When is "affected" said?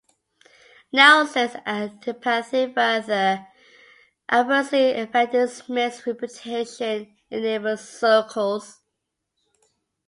4.93-5.47